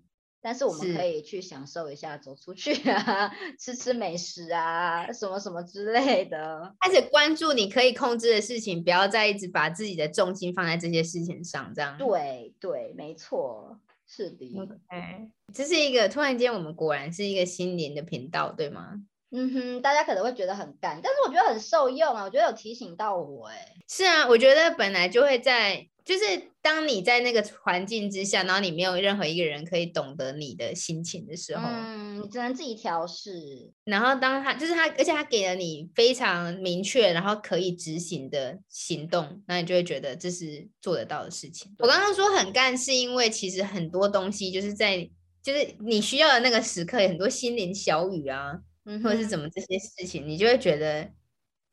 [0.45, 6.75] 但是我们可以去享受一下，走出去啊， 吃吃美食啊，什么什么之类的。
[6.81, 11.97] 开始关注你可以控制的事情，不要再一直把自己的重心放在这些事情上，这样。
[11.97, 14.53] 对对，没错，是的。
[14.59, 19.01] OK，这是一个突然间，我们果然是一个心灵的频道，对吗？
[19.33, 23.73] 嗯哼，大家可能会觉得很干，但是我觉得很受用啊，我觉得有提醒到我，哎。
[23.89, 25.87] 是啊，我觉得本来就会在。
[26.05, 26.23] 就是
[26.61, 33.71] 当你在那个环境之下，然后你没有任何一个人可以懂得你的心情的时候，嗯，你只能自己调试。
[33.85, 41.73] 然后当他就是他，而且他给了你非常明确，然后可以执行的行动，那你就会觉得这是做得到的事情。
[41.79, 45.09] 我刚刚说很干，是因为其实很多东西就是在
[45.41, 48.59] 就是你需要的那个时刻，有很多心灵小语啊，
[49.03, 51.11] 或者是怎么这些事情，你就会觉得。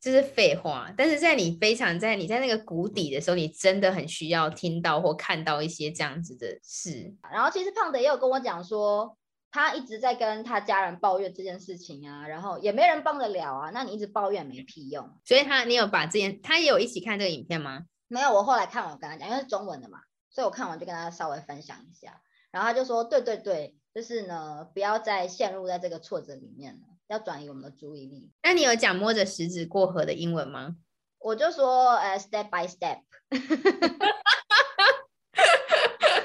[0.02, 7.14] 这是废话，但是在你非常在你在那个谷底的时候，你真的很需要听到或看到一些这样子的事。
[7.30, 9.18] 然后其实胖的也有跟我讲说，
[9.50, 13.68] 他一直在跟他家人抱怨这件事情啊，然后也没人帮得了啊。
[13.74, 15.06] 那你一直抱怨没屁用。
[15.22, 17.84] 所以他，你有把这件，他也有一起看这个影片吗？
[18.08, 19.98] 没有，我后来看完跟他讲，因为是中文的嘛，
[20.30, 22.22] 所以我看完就跟他稍微分享一下。
[22.50, 26.89] 然后他就说，对对对，就是呢，不要再陷入在这个挫折里面了。
[27.10, 28.30] 要转移我们的注意力。
[28.44, 30.76] 那你有讲摸着食指过河的英文吗？
[31.18, 33.40] 我就说，呃，step by step，one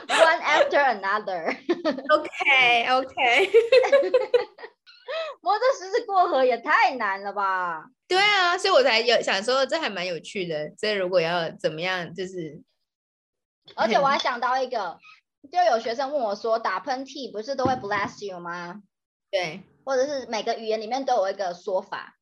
[0.46, 1.58] after another。
[2.14, 3.50] OK，OK。
[5.42, 7.88] 摸着石子过河也太难了吧？
[8.08, 10.70] 对啊，所以我才有想说，这还蛮有趣的。
[10.78, 12.62] 这如果要怎么样，就是，
[13.76, 15.00] 而且我还想到一个，
[15.52, 18.84] 就有学生问我说，打喷嚏不是都会 bless you 吗？
[19.32, 19.64] 对。
[19.86, 22.18] 或者是每个语言里面都有一个说法，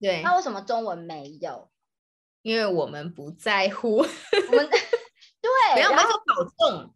[0.00, 1.70] 对，那为什么中文没有？
[2.42, 3.96] 因为我们不在乎。
[3.98, 4.70] 我们
[5.42, 6.94] 对，不要说保重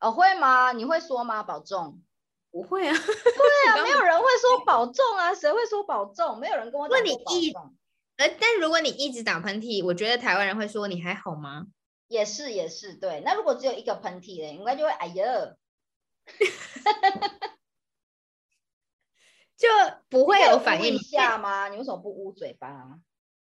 [0.00, 0.72] 哦，会吗？
[0.72, 1.42] 你会说吗？
[1.42, 2.02] 保重？
[2.50, 2.94] 不会啊。
[2.94, 6.38] 对啊， 没有人会说保重啊，谁会说保重？
[6.38, 6.86] 没有人跟我。
[6.88, 7.52] 问你一，
[8.16, 11.66] 呃，但如果你一直打喷嚏，我觉得台湾人会说你还好吗？
[12.08, 13.22] 也是也是，对。
[13.24, 15.24] 那如果只有一个喷嚏嘞，应该就会哎呀。
[19.56, 19.68] 就
[20.08, 21.68] 不会有反应一下吗？
[21.68, 22.98] 你为什么不捂嘴巴？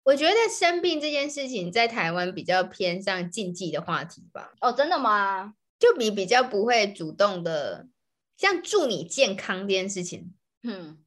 [0.04, 4.52] 我觉得生病这件事情在台湾比较偏向禁忌的话题吧。
[4.62, 5.52] 哦，真的吗？
[5.78, 7.86] 就你比较不会主动的，
[8.38, 10.98] 像祝你健康这件事情，嗯，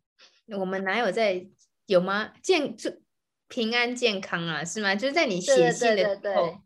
[0.59, 1.47] 我们哪有在
[1.87, 2.33] 有吗？
[2.43, 3.01] 健祝
[3.47, 4.93] 平安健康啊，是吗？
[4.93, 6.61] 就是在你写信的时候，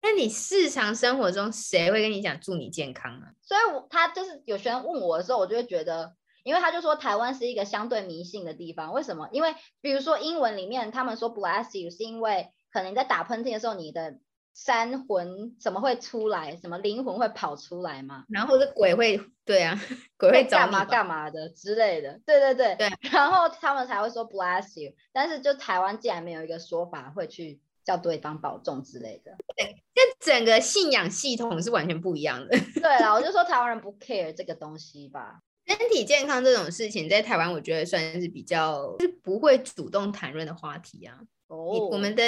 [0.00, 3.34] 那你日常生活中谁会跟你讲祝你健康啊？
[3.42, 6.14] 所以，我他就是有学生问我的时候，我就会觉得。
[6.44, 9.28] 因为他就说台湾是一个相对迷信的地方，为什么？
[9.32, 14.18] 因为比如说英文里面他们说 bless you，是因为可能你在打喷嚏的时候，你的
[14.52, 16.56] 三魂怎么会出来？
[16.56, 18.24] 什么灵魂会跑出来吗？
[18.28, 19.80] 然后是鬼会，对啊，
[20.18, 22.20] 鬼会干嘛干嘛的之类的。
[22.26, 22.88] 对对对对。
[23.12, 29.32] 然后他们才会说 bless you，但是就台湾竟然没有一个说法会去叫对方保重之类的。
[29.56, 32.58] 对，这整个信仰系统是完全不一样的。
[32.74, 35.40] 对了，我就说台湾人不 care 这个东西吧。
[35.70, 41.16] 身体健康这种事情，在台湾我觉得算是比较是不会主动谈论的话题啊。
[41.46, 42.22] 哦，我们的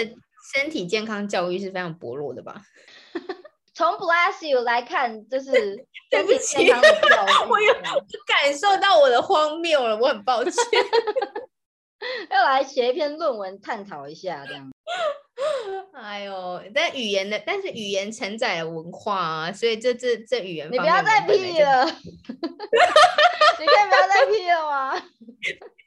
[0.55, 2.63] 身体健康教育是非常薄弱的吧？
[3.75, 5.51] 从 Bless You 来看，就是
[6.11, 7.75] 对不起，我有
[8.27, 10.53] 感受到我的荒谬了，我很抱歉。
[12.31, 14.71] 要来写一篇论文探讨一下这样。
[15.93, 24.95] 哎呦，但语言的，但是语言承载了文化啊，所以这这这语言，你不要再屁了， 你可以不要再屁了吗？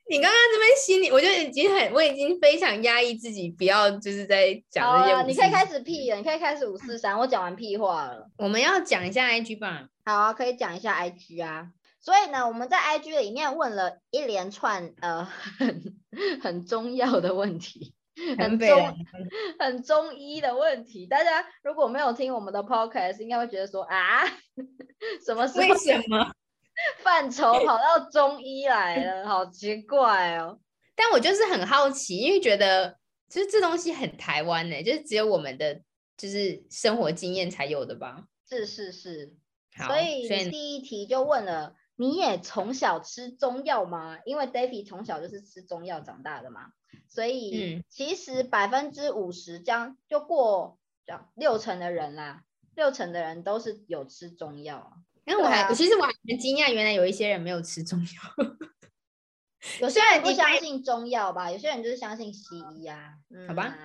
[0.07, 5.23] 你刚刚这边心里，我就已经很，我已经非常压抑自己，不要就是在讲这些。
[5.23, 8.29] 你可以开始屁了，你可以开始五四三，我讲完屁话了。
[8.37, 9.87] 我们要讲一下 IG 吧。
[10.05, 11.69] 好啊，可以讲一下 IG 啊。
[11.99, 15.95] 所以呢，我们在 IG 里面问了一连串呃很
[16.39, 17.95] 很重要的问题。
[18.39, 18.95] 很中
[19.59, 24.25] 很中医的问题，大家如果没有听我们的 podcast，应该会觉得说啊，
[25.25, 26.31] 什么为什么
[27.03, 30.59] 范畴跑到中医来了，好奇怪哦。
[30.95, 32.97] 但我就是很好奇，因为觉得
[33.29, 35.81] 其实这东西很台湾呢，就是只有我们的
[36.17, 38.23] 就是生活经验才有的吧？
[38.49, 39.33] 是是是。
[39.87, 44.19] 所以第一题就问了，你也从小吃中药吗？
[44.25, 46.71] 因为 David 从小就是吃中药长大的嘛，
[47.07, 50.77] 所以其实百分之五十将就过
[51.35, 52.43] 六成的人啦，
[52.75, 54.93] 六成的人都是有吃中药。
[55.25, 58.45] 因为我还其实我还蛮惊讶，原来有一些人没有吃中药。
[59.81, 63.15] 有些人不相信中药吧，有些人就是相信西医啊。
[63.47, 63.75] 好吧，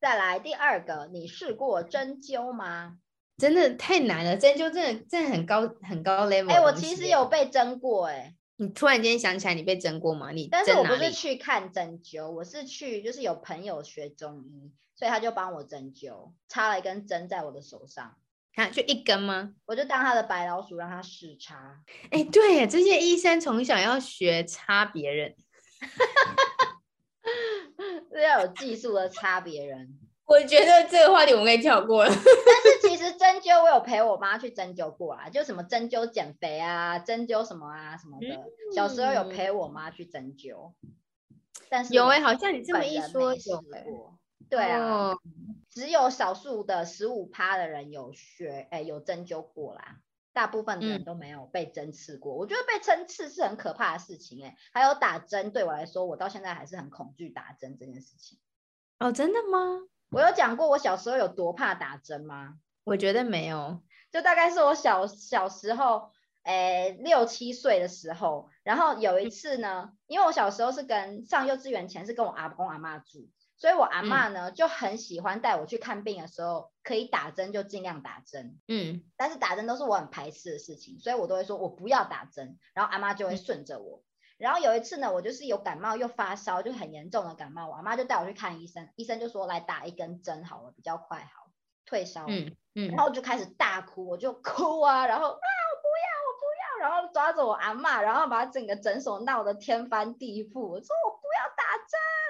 [0.00, 2.98] 再来第二个，你试过针灸吗？
[3.38, 6.50] 真的太难了，针灸真的真的很高很高 level。
[6.50, 10.30] 哎，我其实有被针过，哎，你突然间想起来你被针过吗？
[10.30, 18.16] 你但是我不是去看针灸，我是去就是有朋友学中医，所以他就帮我针灸，插了一根针在我的手上，
[18.54, 19.52] 看就一根吗？
[19.66, 21.82] 我就当他的白老鼠让他试插。
[22.10, 25.36] 哎，对，这些医生从小要学插别人，
[28.10, 29.98] 是 要有技术的插别人。
[30.26, 32.10] 我觉得这个话题我们可以跳过了。
[32.12, 38.44] 但是其实针灸，我有陪我妈去针灸过啊，就什么针灸减肥啊，针灸什么啊什么的。
[38.74, 40.72] 小时候有陪我妈去针灸，
[41.68, 44.18] 但是有哎，好像你这么一说有过。
[44.48, 45.14] 对啊，
[45.70, 49.98] 只有少数的十五趴的人有学，哎，有针灸过啦。
[50.32, 52.34] 大部分的人都没有被针刺过。
[52.34, 54.54] 我觉得被针刺是很可怕的事情哎。
[54.72, 58.38] 还有打针，对我来说，我到现在还是很恐惧打针这件事情。
[58.98, 59.80] 哦，真的吗？
[60.10, 62.58] 我有讲过我小时候有多怕打针吗？
[62.84, 66.10] 我觉得没有，就大概是我小小时候，
[66.44, 84.04] 诶六七岁的时候，然后有一次呢，因为我小时候是跟上幼稚园前是跟我阿公阿妈住，所以我阿妈呢就很喜欢带我去看病的时候可以打针就尽量打针，嗯，但是打针都是我很排斥的事情，所以我都会说我不要打针，然后阿妈就会顺着我。
[84.38, 91.50] 然后有一次呢，我就是有感冒又发烧，就很严重的感冒，我妈就带我去看医生，医生就说来打一根针好了，比较快好
[91.86, 92.26] 退烧。
[92.28, 92.88] 嗯嗯。
[92.88, 95.36] 然后就开始大哭，我就哭啊，然后啊我
[95.80, 101.64] 不要我不要，然后抓着我阿妈，然后把整个诊所闹得天翻地覆，我说我不要打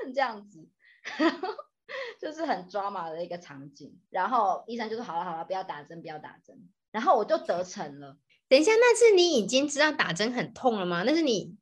[0.04, 0.68] 针这样子，
[2.20, 4.00] 就是很抓马的一个场景。
[4.10, 8.16] 然后医生就说好了好了，不要打针不要打针，然后我就得逞了。
[8.48, 11.02] 等一下，那是你已经知道打针很痛了吗？
[11.04, 11.56] 那是你。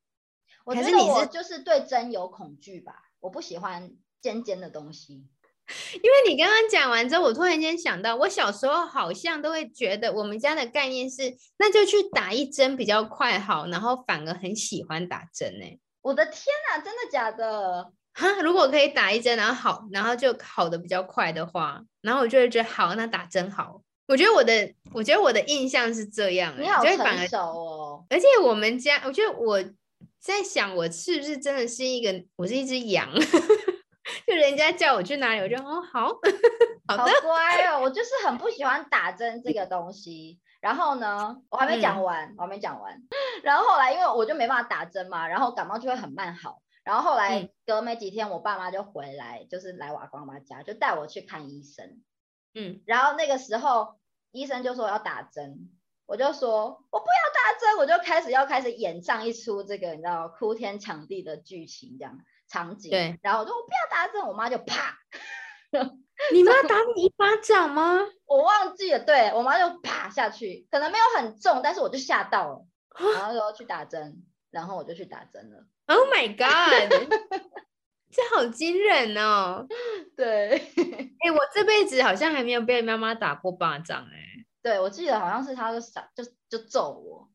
[0.64, 5.27] 我觉得我就是对针有恐惧吧，我不喜欢尖尖的东西。
[5.94, 15.81] 因为你刚刚讲完之后，我突然间想到，我小时候好像都会觉得，我们家的概念是，那就去打一针比较快好，然后反而很喜欢打针呢。
[16.03, 17.92] 我的天哪，真的假的？
[18.12, 23.81] 哈，如果可以打一针，然后好，然后就好的比较快的话，然后我就会觉得好，那打针好。
[24.07, 28.05] 我觉得我的，我觉得我的印象是这样，你好成熟哦。
[28.11, 29.64] 而且我们家，我觉得我。
[30.25, 33.07] 在想我是不是真的是一个，我是一只羊，
[34.27, 36.07] 就人家叫我去哪里，我就哦好，
[36.89, 37.83] 好的，乖哦。
[37.83, 40.41] 我就是很不喜欢打针这个东西。
[40.63, 42.99] 然后呢，我还没讲完，我还没讲完。
[43.43, 46.63] 然后后来因为我就没办法打针嘛，然后感冒就会很慢好。
[46.85, 52.03] 然后后来隔没几天，我爸妈就回来，就是来我阿公妈家，就带我去看医生。
[52.55, 53.97] 嗯，然后那个时候
[54.31, 55.71] 医生就说要打针。
[56.07, 62.90] 我就说，我不要打针，我就开始要开始演上一出这个你知道哭天抢地的剧情这样场景。
[62.90, 64.99] 对，然后我说我不要打针，我妈就啪，
[66.33, 68.01] 你妈打你一巴掌吗？
[68.27, 72.67] 我忘记了，对我妈就啪下去，可能没有很重，但是我就吓到了，
[73.14, 75.67] 然后就去打针，然后我就去打针了。
[75.87, 77.11] Oh my god，
[78.11, 79.67] 这好惊人哦！
[80.17, 84.47] 对，哎，我这辈子好像还没有被妈妈打过巴掌哎。
[84.62, 87.29] 对，我记得好像是她就闪，就就揍我，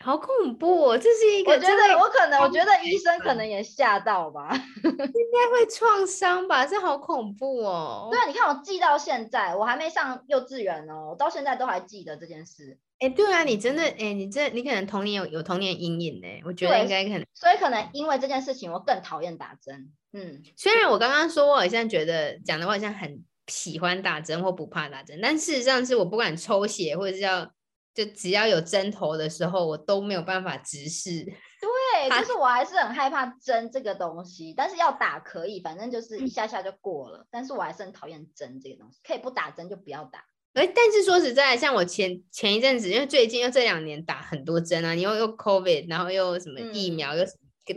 [0.00, 0.98] 好恐怖哦！
[0.98, 4.50] 这是一个，我觉得我可能，我觉得医生可能也吓到吧，
[4.82, 6.66] 应该会创伤吧？
[6.66, 8.08] 这好恐怖哦！
[8.10, 12.78] 对啊，你看我记到现在，我还没上幼稚园哦，我到现在都还记得这件事。
[12.98, 19.90] 哎，对啊，你真的，哎，你这你可能童年有有童年阴影呢，我觉得应该可能，所以可能因为这件事情，我更讨厌打针。
[20.12, 23.24] 嗯，虽然我刚刚说我好像觉得讲的话好像很。
[23.48, 27.46] 喜欢打针或不怕打针，但事实上是我不管抽血或者是要
[27.94, 31.24] 就只要有针头的时候，我都没有办法直视。
[31.62, 37.26] 对，就是 我还是很害怕针这个东西，但是要打可以，反正就是一下下就过了。
[37.30, 40.24] 但是我还是很讨厌针这个东西，可以不打针就不要打。
[40.54, 47.24] 哎，但是说实在，像我前前一阵子，因为最近又这两年打很多针啊，你又又 COVID，然后又什么疫苗又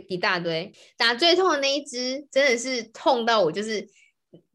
[0.08, 3.88] 一大堆，打最痛的那一支真的是痛到我就是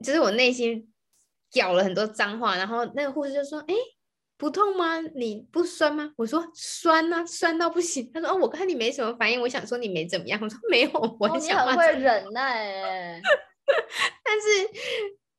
[0.04, 0.90] 就是我内心。
[1.54, 3.76] 咬了很多脏话，然后那个护士就说：“哎，
[4.36, 5.00] 不痛吗？
[5.16, 6.12] 你不酸吗？
[6.18, 8.12] 我说酸啊，酸到不行。
[8.14, 10.40] 他说哦，我看你没什么反应，我想说你没怎么样。
[10.42, 11.66] 我说没有，我很想。
[11.66, 13.22] 你很会忍耐，
[14.24, 14.48] 但是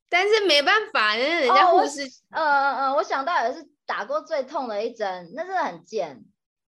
[0.09, 6.25] 但是没办法，人人家护士，嗯嗯嗯，我想到也是打过最痛的一针，那真的很贱。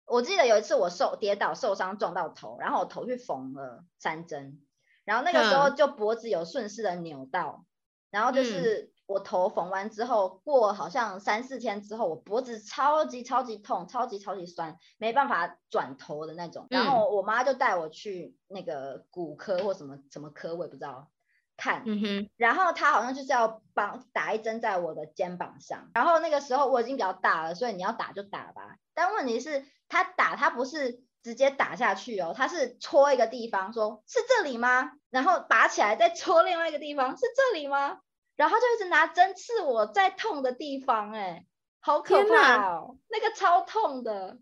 [0.06, 4.60] 我记得有一次我受跌倒受伤撞到头，然后我头去缝了三针，
[5.04, 7.64] 然后那个时候就脖子有顺势的扭到，
[8.10, 8.91] 然后就是。
[9.12, 16.66] 我头缝完之后，过好像三四天之后，我脖子超级超级痛，超级超级酸，没办法转头的那种。
[16.70, 21.10] 然后我妈就带我去那个骨科或什么什么科，我也不知道
[21.56, 21.82] 看。
[21.86, 25.90] 嗯哼然后她好像就是要帮打一针在我的肩膀上。
[25.94, 28.78] 然后那个时候我已经比较大了，所以你要打就打吧。
[28.94, 34.92] 但问题是，他打他不是直接打下去哦，他是戳一个地方，说是这里吗？
[35.10, 37.98] 然后拔起来再戳另外一个地方，是这里吗？
[38.37, 41.45] 然后就一直拿针刺我在痛的地方，哎，
[41.80, 42.97] 好可怕哦！
[43.09, 44.39] 那个超痛的，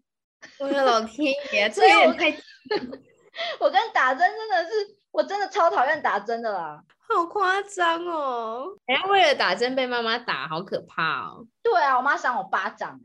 [0.59, 2.37] 我的老天爷， 这也太……
[3.59, 4.71] 我跟打针真的是，
[5.11, 8.67] 我真的超讨厌打针的啦，好夸张哦！
[8.87, 11.47] 哎，为了打针被妈妈打，好可怕哦！
[11.63, 13.01] 对啊，我妈赏我巴掌，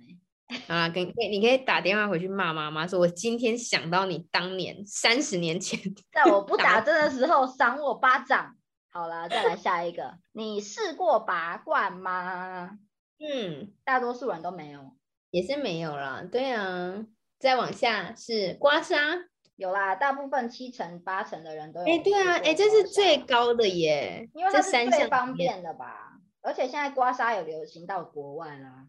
[0.47, 5.79] 哎，啊，跟你你可以打电话回去骂妈妈，说我今天想到你当年三十年前，
[6.11, 8.55] 在我不打针的时候赏我巴掌。
[8.95, 10.19] 好了，再来下一个。
[10.31, 12.79] 你试过拔罐吗？
[13.19, 14.95] 嗯，大多数人都没有，
[15.31, 16.23] 也是没有啦。
[16.31, 17.05] 对啊，
[17.37, 19.27] 再往下是刮痧，
[19.57, 21.85] 有啦，大部分七成八成的人都有。
[21.85, 26.13] 哎，对啊，哎，这是最高的耶，因为它是最方便的吧？
[26.41, 28.87] 而且现在刮痧有流行到国外啦。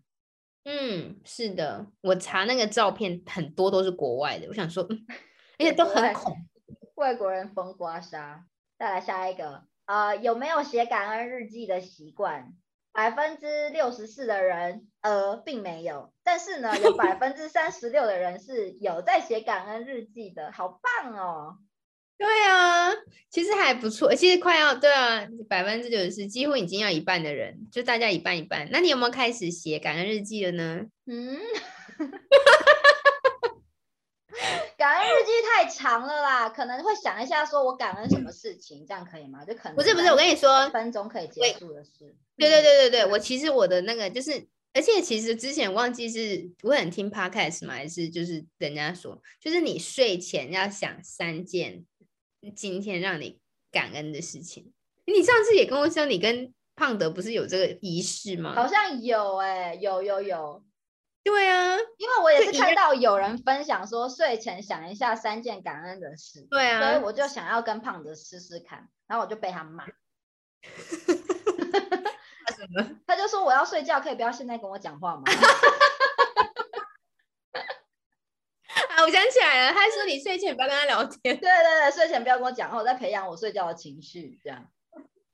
[0.67, 4.47] 嗯，是的，我查那个照片，很多都是国外的。
[4.47, 4.85] 我想说，
[5.59, 6.33] 而且都很恐，
[6.95, 8.45] 外国人疯刮痧。
[8.79, 9.65] 再来下一个。
[9.87, 12.53] 呃，有没有写感恩日记的习惯？
[12.93, 16.13] 百分之六十四的人，呃，并没有。
[16.25, 20.69] 但是呢，有百分之三十六的人是有在写感恩日记的，好
[21.03, 21.59] 棒哦！
[22.19, 22.91] 对啊，
[23.29, 28.69] 其实还不错，其实快要对啊，百分之九十四，几乎已经要一半的人，就大家一半一半。
[28.73, 30.87] 那你有没有开始写感恩日记了呢？
[31.07, 31.39] 嗯。
[34.77, 39.45] 感恩日记太长了啦，可能会想一下，说我感恩什么事情，这样可以吗？
[39.45, 42.15] 就可能不是不是，我跟你说，分钟可以结束的事。
[42.37, 51.87] 对对对对对，我其实我的那个就是，而且其实之前忘记是我很听 podcast 嘛，还是就是人家说，就是你睡前要想三件
[52.55, 53.41] 今天让你
[53.73, 54.73] 感恩的事情。
[55.07, 58.55] 你上次也跟我说，你跟胖德不是有这个仪式吗？
[58.55, 60.63] 好像有哎，有有有。
[61.27, 69.85] 对啊，因为我也是看到有人分享说睡前想一下三件感恩的事，对啊，所以我就想要跟胖子试试看，然后我就被他骂。
[69.85, 69.91] 他
[72.55, 73.01] 什么？
[73.09, 75.25] 他就说我要睡觉，可以不要现在跟我讲话吗？
[78.91, 81.19] 啊，我想起来了，他说你睡前不要跟他聊天。
[81.23, 84.71] 对对对，睡前不要跟我讲话，我在培养我睡觉的情绪，这样。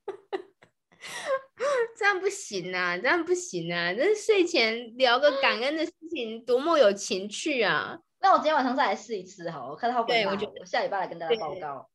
[1.97, 2.97] 这样不行啊！
[2.99, 3.93] 这样不行啊！
[3.93, 7.99] 那睡前聊个感恩的事情，多么有情趣啊！
[8.21, 10.37] 那我今天晚上再来试一次好，我看他会不会。
[10.37, 11.89] 对，我下礼拜来跟大家报告。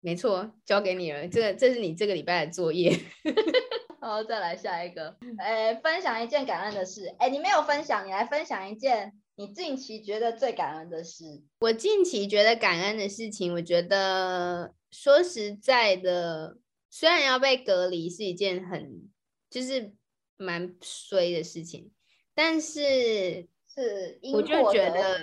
[0.00, 1.28] 没错，交给你了。
[1.28, 2.98] 这个，这是你这个礼拜的作业。
[4.00, 5.16] 好，再来下一个。
[5.38, 7.14] 哎，分享一件感恩的事。
[7.18, 11.42] 哎，你没有分享，你来分享一件你近期觉得最感恩的事。
[11.60, 16.56] 我近期觉得感恩的事情，我觉得说实在的。
[16.90, 19.08] 虽然要被隔离是一件很
[19.48, 19.94] 就是
[20.36, 21.90] 蛮衰的事情，
[22.34, 25.22] 但是是我就觉得，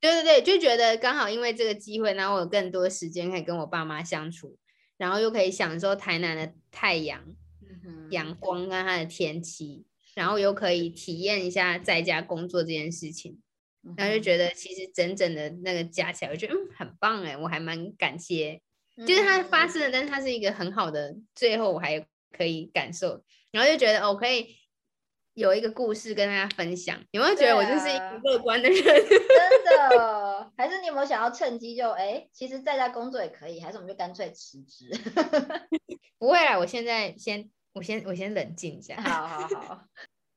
[0.00, 4.56] 对对对，就觉得刚好因为这个机会，然后我有更多时间可以跟我爸妈相处，
[4.96, 7.34] 然后又可以享受台南的太阳、
[8.10, 13.40] 阳光跟它的天气，然后又可以体验一下在家工作这件事情，
[13.96, 18.62] 然后就觉得其实整整的那个加起来，我觉得嗯很棒哎，我还蛮感谢。
[19.06, 24.56] 就是它发生了，但是它是一个很好的，最后我还可以感受，然后就觉得我可以
[25.34, 26.98] 有一个故事跟大家分享。
[27.12, 28.82] 有没有觉得我就是一个乐观的人？
[28.82, 30.52] 真的？
[30.56, 33.60] 还是你有没有想要趁机就哎，其实在家工作也可以？
[33.60, 34.90] 还是我们就干脆辞职？
[36.18, 38.96] 不会啦，我现在先，我先，我先冷静一下。
[38.96, 39.84] 好好好。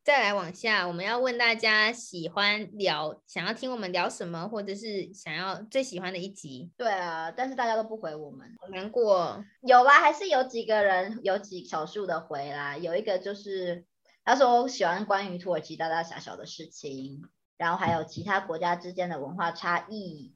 [0.03, 6.71] 再来往下，我们要问大家喜欢聊，想要听我们聊什么，或者是想要最喜欢的一集。
[6.75, 9.45] 对啊，但是大家都不回我们，好难过。
[9.61, 12.75] 有啦，还是有几个人，有几少数的回啦。
[12.77, 13.85] 有一个就是
[14.25, 17.21] 他说喜欢关于土耳其大大小小的事情，
[17.57, 20.33] 然后还有其他国家之间的文化差异。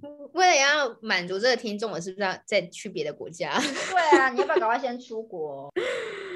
[0.32, 3.58] 为了要满足这个听众，我是不是要再去别的国家？
[3.58, 5.68] 对啊，你要不要赶快先出国？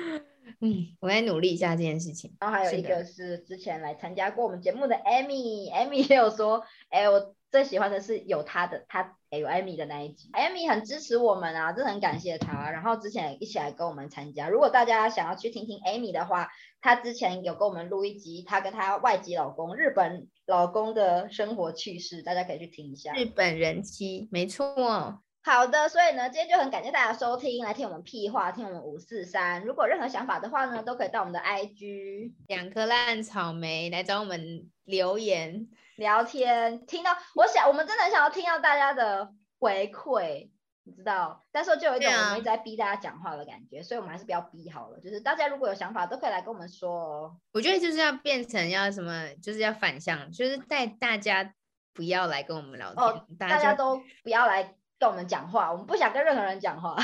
[0.60, 2.36] 嗯，我在努力一下这件事情。
[2.40, 12.70] 然后还有一个是之前来参加过我们节目的 Amy，Amy 也有说，哎，我最喜欢的是有她的，她有 Amy 的那一集，Amy 很支持我们啊，真的很感谢她。
[12.70, 23.12] 然后之前一起来跟我们参加，如果大家想要去听听 Amy 的话，她之前有跟我们录一集，她跟她外籍老公日本老公的生活趣事，大家可以去听一下。
[23.14, 25.20] 日本人妻，没错。
[25.46, 29.62] 好的，所以呢，今天就很感谢大家收听，来听我们屁话，听我们五四三。
[29.62, 36.86] 如果任何想法的话呢，都可以到我们的 IG 两颗烂草莓来找我们留言聊天。
[36.86, 40.48] 听到，我想我们真的想要听到大家的回馈，
[40.84, 41.44] 你知道？
[41.52, 44.98] 但是就有一种我们一直在逼大家讲话的感觉，所以我们还是不要逼好了。
[44.98, 47.36] 就是大家如果有想法，都可以来跟我们说哦。
[47.52, 51.52] 我觉得就是要变成要什么，就是要反向，就是带大家
[51.92, 54.74] 不要来跟我们聊天，大家都不要来。
[55.04, 56.96] 跟我们讲话，我们不想跟任何人讲话。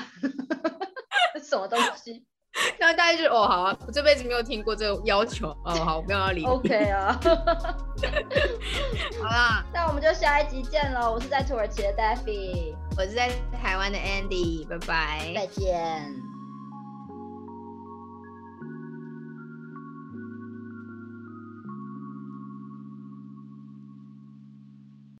[1.45, 2.25] 什么东西？
[2.81, 6.43] 然后大家就哦，好啊，我这辈子没有听过这个要求哦，好，我不要理。
[6.49, 7.21] OK 啊。
[9.23, 11.13] 好啦，那我们就下一集见喽。
[11.13, 13.31] 我是在土耳其的 Daffy，我是在
[13.63, 16.30] 台湾的 Andy，拜拜，再见。